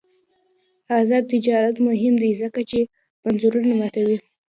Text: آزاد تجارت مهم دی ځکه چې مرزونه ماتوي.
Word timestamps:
آزاد 0.99 1.23
تجارت 1.33 1.75
مهم 1.87 2.13
دی 2.21 2.31
ځکه 2.41 2.61
چې 2.69 2.79
مرزونه 3.23 3.73
ماتوي. 3.79 4.17